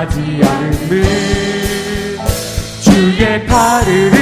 [0.00, 1.04] 하지 않음을
[2.80, 4.19] 주의 팔을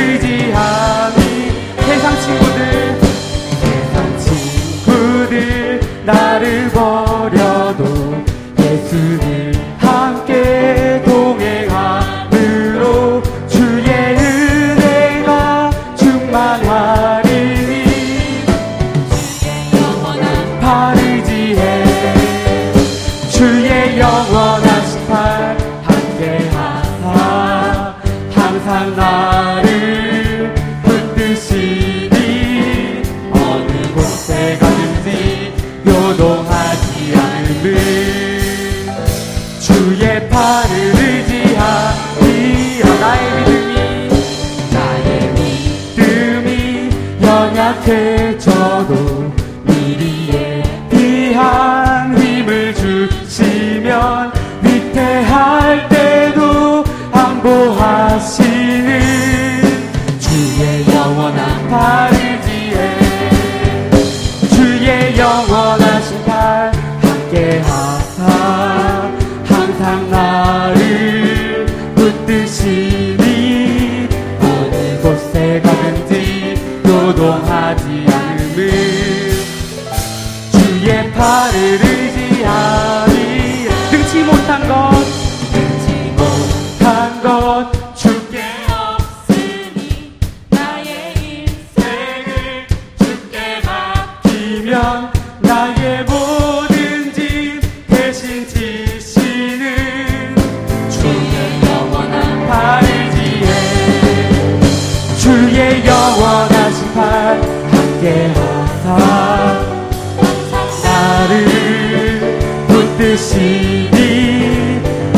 [69.98, 70.57] 향나.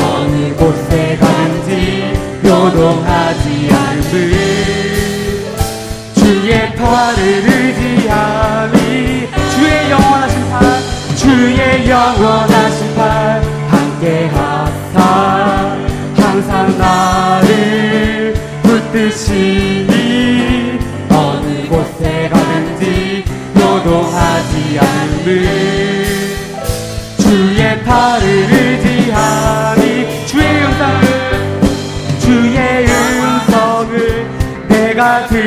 [0.01, 1.19] 어느 곳에
[6.15, 8.79] 주의 팔을 의지하니
[9.51, 10.61] 주의 영원하신 팔
[11.17, 15.01] 주의 영원하신 팔 함께하사
[16.15, 19.89] 항상 나를 붙드시니
[21.11, 23.25] 어느 곳에 가든지
[23.57, 25.90] 요동하지 않을
[27.91, 31.03] 나를 의지하니 주의 음성을
[32.21, 34.31] 주의 음성을
[34.69, 35.40] 내가 들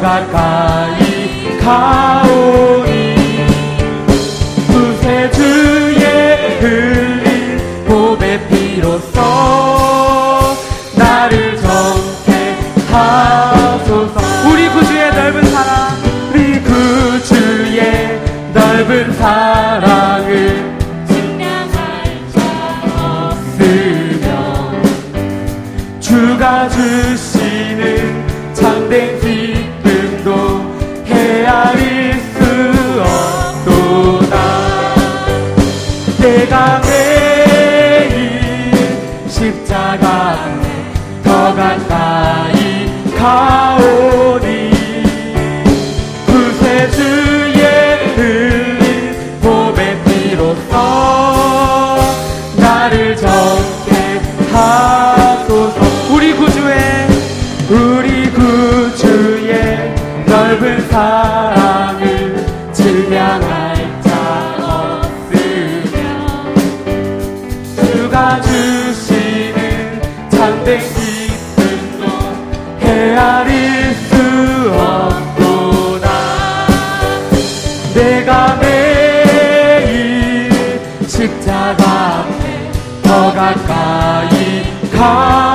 [0.00, 1.58] 가까이?
[1.58, 1.97] 가
[72.88, 74.14] 헤아릴 수
[74.72, 76.06] 없구나.
[77.94, 80.50] 내가 매일
[81.06, 81.82] 십자가
[82.20, 84.64] 앞에 더 가까이
[84.96, 85.47] 가.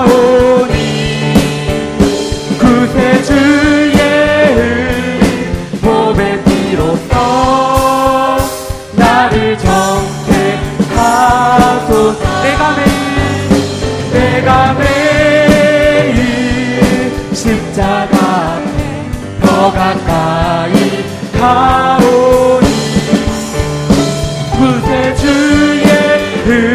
[26.45, 26.72] who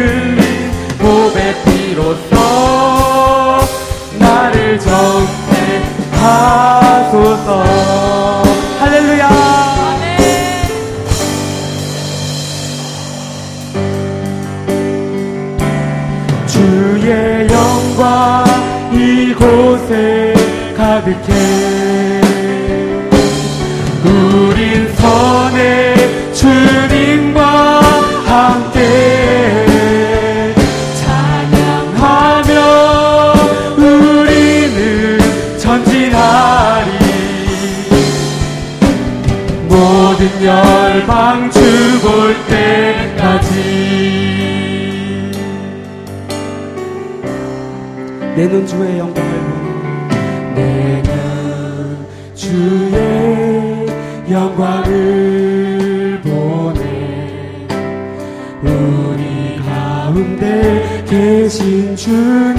[40.43, 43.89] 열방 죽을 때까지.
[48.35, 51.11] 내 눈 주의 영광을 보니 내가
[52.33, 53.85] 주의
[54.31, 57.67] 영광을 보네
[58.63, 62.57] 우리 가운데 계신 주님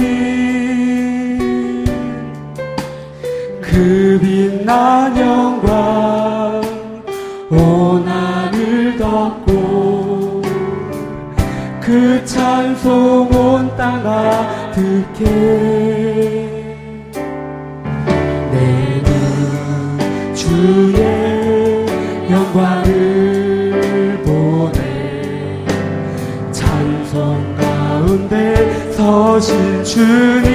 [3.62, 6.00] 그 빛난 영광
[11.90, 15.25] 그 찬송 온 땅아 득해
[18.52, 19.11] 내눈
[20.32, 21.85] 주의
[22.30, 24.78] 영광을 보내.
[26.52, 30.47] 찬송 가운데 서신 주님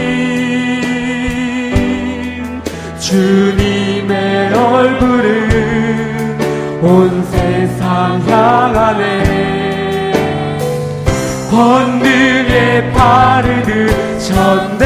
[2.98, 6.38] 주님의 얼굴을
[6.82, 9.35] 온 세상 향하네.
[11.50, 14.84] 번들게 바르듯 전대.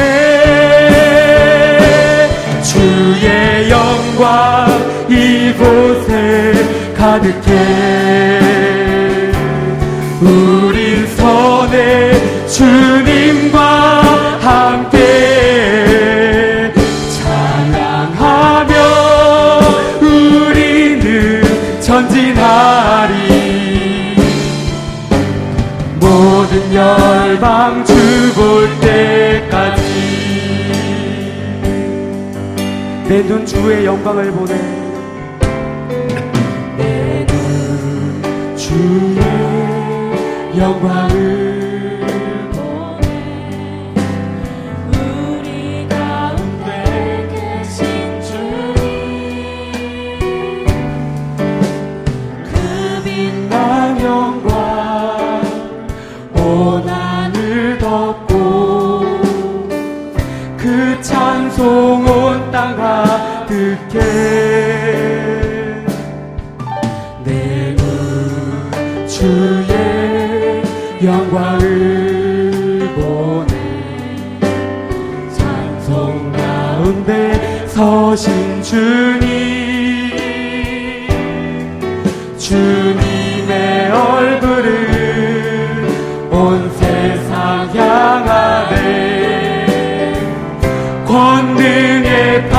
[2.62, 4.68] 주의 영광
[5.08, 6.52] 이곳에
[6.96, 7.50] 가득해.
[10.20, 12.89] 우린 선에 주
[33.30, 34.52] 눈 주의 영광을 보네.
[36.76, 39.20] 내 눈 주의
[40.58, 41.39] 영광을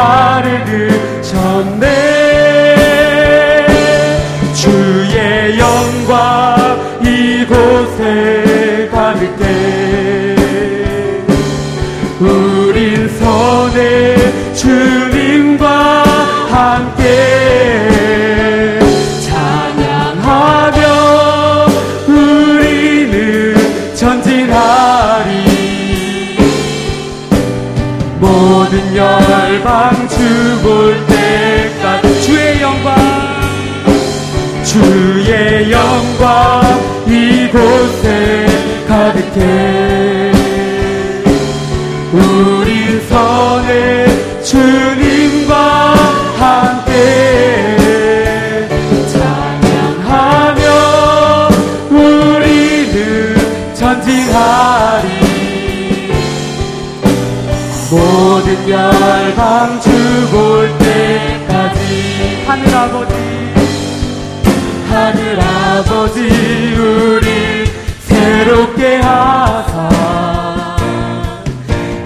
[0.02, 0.71] 권능
[34.72, 36.62] 주의 영광
[37.06, 38.46] 이곳에
[38.88, 39.91] 가득해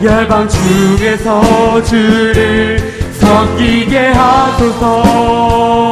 [0.05, 2.77] 열방 중에서 주를
[3.19, 5.91] 섬기게 하소서.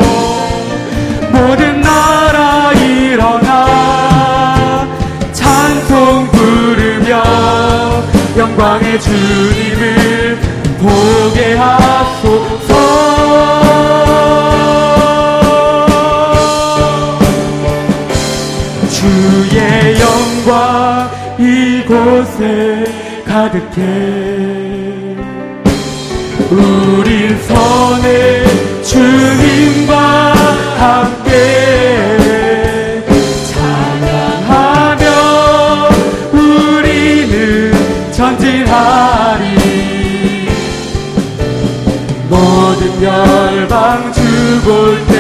[1.32, 4.88] 모든 나라 일어나
[5.32, 7.24] 찬송 부르며
[8.38, 10.38] 영광의 주님을
[10.80, 12.72] 보게 하소서.
[18.92, 22.83] 주의 영광 이곳에
[23.34, 23.82] 가득해.
[26.52, 28.46] 우리 선의
[28.84, 30.34] 주님과
[30.78, 31.42] 함께.
[33.50, 35.04] 찬양하며
[36.32, 37.74] 우리는
[38.12, 39.44] 전진하리.
[42.30, 45.13] 모든 열방 주볼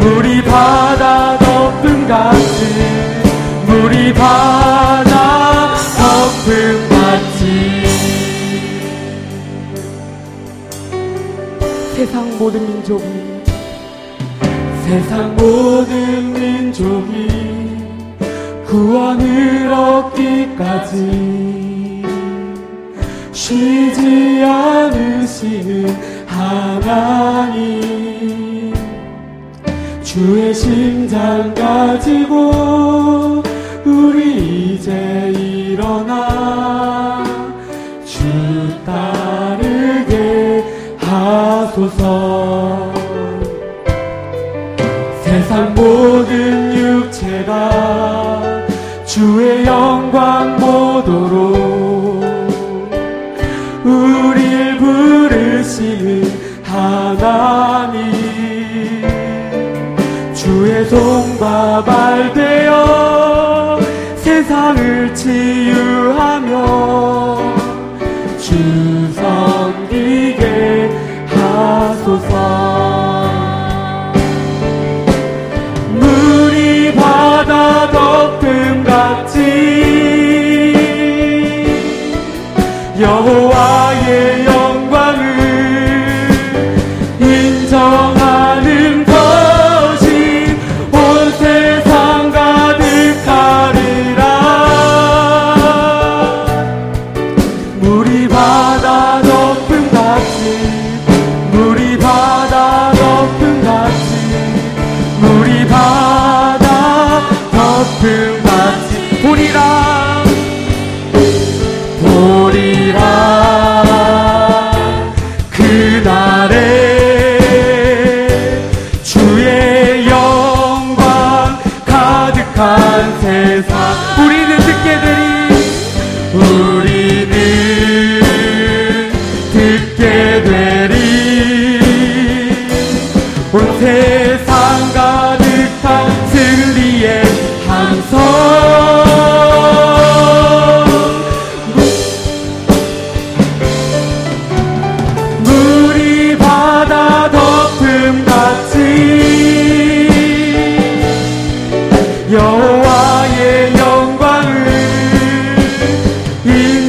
[0.00, 2.64] 물이 바다 덮음 같이
[3.66, 7.84] 물이 바다 덮음 같이
[11.94, 13.04] 세상 모든 민족이
[14.84, 17.28] 세상 모든 민족이
[18.66, 20.96] 구원을 얻기까지
[23.32, 25.86] 쉬지 않으시는
[26.26, 27.90] 하나님
[30.12, 33.44] 주의 심장 가지고
[33.84, 37.24] 우리 이제 일어나
[38.04, 38.18] 주
[38.84, 40.64] 따르게
[40.98, 42.92] 하소서.
[45.22, 48.66] 세상 모든 육체가
[49.06, 51.69] 주의 영광 보도록
[61.40, 63.80] 손과 발 되어
[64.16, 65.59] 세상을 치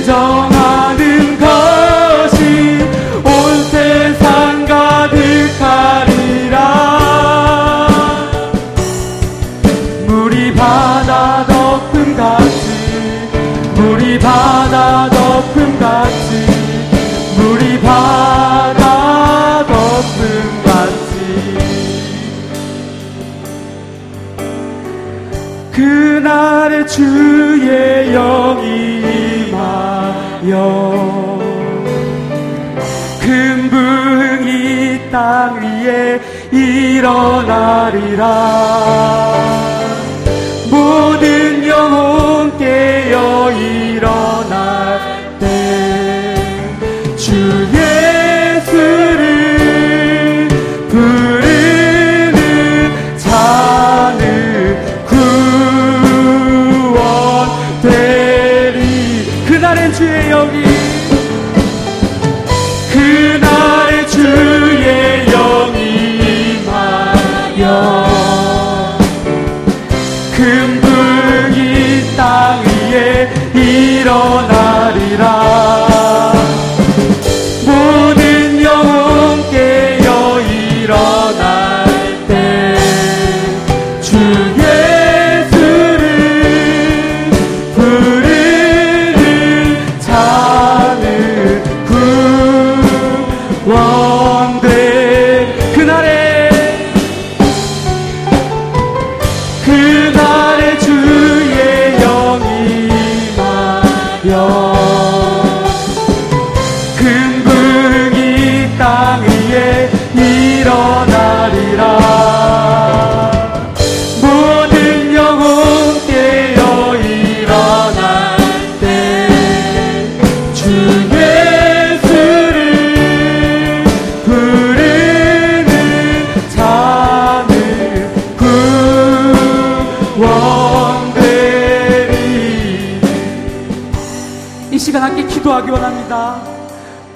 [0.03, 0.40] don't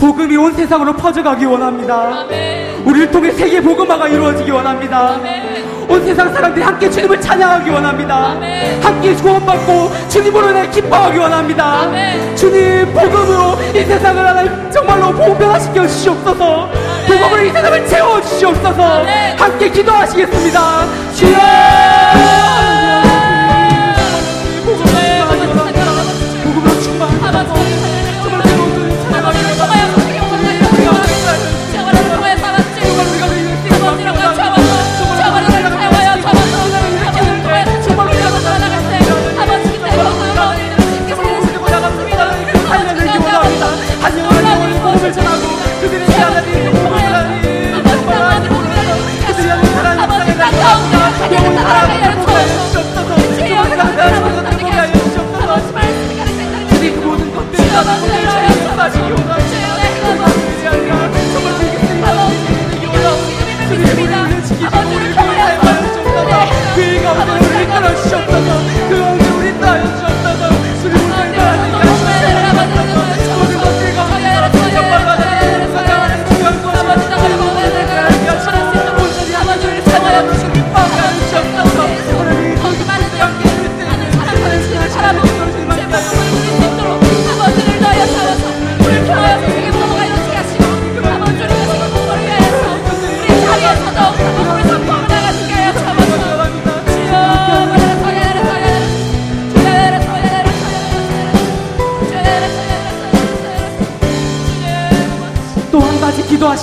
[0.05, 2.83] 복음이 온 세상으로 퍼져가기 원합니다 아멘.
[2.85, 5.15] 우리를 통해 세계 복음화가 이루어지기 원합니다.
[5.15, 5.87] 아멘.
[5.89, 8.33] 온 세상 사람들이 함께 주님을 찬양하기 원합니다.
[8.33, 8.83] 아멘.
[8.83, 11.81] 함께 구원받고 주님으로 인해 기뻐하기 원합니다.
[11.81, 12.35] 아멘.
[12.35, 16.69] 주님 복음으로 이 세상을 하나님 정말로 보편화시켜 주시옵소서.
[17.07, 19.05] 복음으로 이 세상을 채워 주시옵소서.
[19.37, 20.85] 함께 기도하시겠습니다.
[21.15, 21.74] 주여!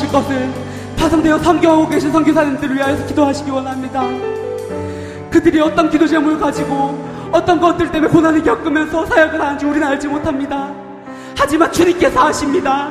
[0.03, 0.53] 하실 것은
[0.97, 4.03] 파송되어 선교하고 계신 선교사님들을 위하여서 기도하시기 원합니다.
[5.31, 6.99] 그들이 어떤 기도 제목을 가지고
[7.31, 10.71] 어떤 것들 때문에 고난을 겪으면서 사역을 하는지 우리는 알지 못합니다.
[11.37, 12.91] 하지만 주님께서 아십니다.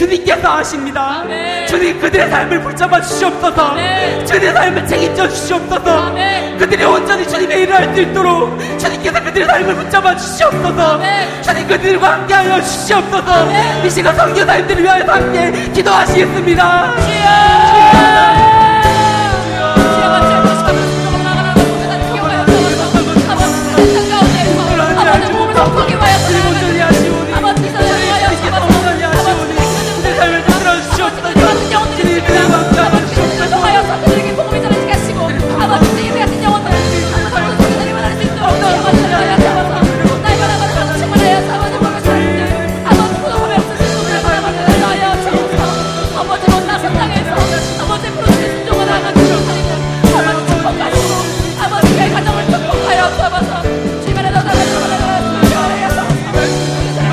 [0.00, 1.20] 주님께서 아십니다.
[1.20, 1.66] 아멘.
[1.66, 3.62] 주님 그들의 삶을 붙잡아 주시옵소서.
[3.72, 4.24] 아멘.
[4.24, 5.90] 주님의 삶을 책임져 주시옵소서.
[5.90, 6.56] 아멘.
[6.56, 10.94] 그들이 온전히 주님의 일을 할 수 있도록 주님께서 그들의 삶을 붙잡아 주시옵소서.
[10.94, 11.42] 아멘.
[11.42, 13.30] 주님 그들과 함께하여 주시옵소서.
[13.30, 13.84] 아멘.
[13.84, 16.94] 이 시간 선교사님들을 위하여 함께 기도하시겠습니다.
[16.96, 17.04] 주여!
[17.04, 18.39] 주여!